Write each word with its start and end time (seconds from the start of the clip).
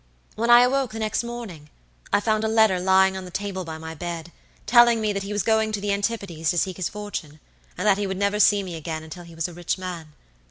When 0.33 0.49
I 0.49 0.61
awoke 0.61 0.93
the 0.93 0.97
next 0.97 1.23
morning, 1.23 1.69
I 2.11 2.19
found 2.19 2.43
a 2.43 2.47
letter 2.47 2.79
lying 2.79 3.15
on 3.15 3.23
the 3.23 3.29
table 3.29 3.63
by 3.63 3.77
my 3.77 3.93
bed, 3.93 4.31
telling 4.65 4.99
me 4.99 5.13
that 5.13 5.21
he 5.21 5.31
was 5.31 5.43
going 5.43 5.71
to 5.73 5.79
the 5.79 5.93
antipodes 5.93 6.49
to 6.49 6.57
seek 6.57 6.77
his 6.77 6.89
fortune, 6.89 7.39
and 7.77 7.85
that 7.87 7.99
he 7.99 8.07
would 8.07 8.17
never 8.17 8.39
see 8.39 8.63
me 8.63 8.73
again 8.75 9.03
until 9.03 9.25
he 9.25 9.35
was 9.35 9.47
a 9.47 9.53
rich 9.53 9.77
man. 9.77 10.13